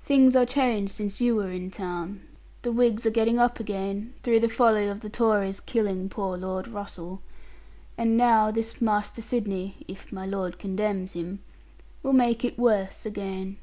'Things 0.00 0.34
are 0.34 0.46
changed 0.46 0.90
since 0.92 1.20
you 1.20 1.36
were 1.36 1.50
in 1.50 1.70
town. 1.70 2.22
The 2.62 2.72
Whigs 2.72 3.04
are 3.04 3.10
getting 3.10 3.38
up 3.38 3.60
again, 3.60 4.14
through 4.22 4.40
the 4.40 4.48
folly 4.48 4.88
of 4.88 5.00
the 5.00 5.10
Tories 5.10 5.60
killing 5.60 6.08
poor 6.08 6.38
Lord 6.38 6.66
Russell; 6.66 7.20
and 7.98 8.16
now 8.16 8.50
this 8.50 8.80
Master 8.80 9.20
Sidney 9.20 9.76
(if 9.86 10.10
my 10.10 10.24
Lord 10.24 10.58
condemns 10.58 11.12
him) 11.12 11.40
will 12.02 12.14
make 12.14 12.46
it 12.46 12.58
worse 12.58 13.04
again. 13.04 13.58